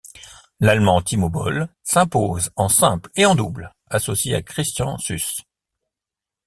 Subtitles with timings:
[0.59, 5.41] L'Allemand Timo Boll s'impose en simple et en double, associé à Christian Süss.